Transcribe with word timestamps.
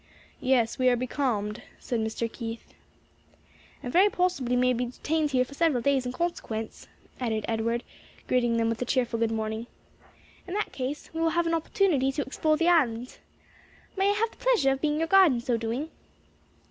"Yes, 0.39 0.79
we 0.79 0.89
are 0.89 0.95
becalmed," 0.95 1.61
said 1.77 1.99
Mr. 1.99 2.25
Keith. 2.31 2.73
"And 3.83 3.93
very 3.93 4.09
possibly 4.09 4.55
may 4.55 4.73
be 4.73 4.87
detained 4.87 5.29
here 5.29 5.45
for 5.45 5.53
several 5.53 5.83
days 5.83 6.07
in 6.07 6.11
consequence," 6.11 6.87
added 7.19 7.45
Edward, 7.47 7.83
greeting 8.27 8.57
them 8.57 8.67
with 8.67 8.81
a 8.81 8.85
cheerful 8.85 9.19
good 9.19 9.29
morning. 9.29 9.67
"In 10.47 10.55
that 10.55 10.71
case 10.73 11.11
we 11.13 11.21
will 11.21 11.29
have 11.37 11.45
an 11.45 11.53
opportunity 11.53 12.11
to 12.13 12.23
explore 12.23 12.57
the 12.57 12.67
island. 12.67 13.19
May 13.95 14.09
I 14.09 14.13
have 14.13 14.31
the 14.31 14.37
pleasure 14.37 14.71
of 14.71 14.81
being 14.81 14.97
your 14.97 15.07
guide 15.07 15.33
in 15.33 15.39
so 15.39 15.55
doing?" 15.55 15.91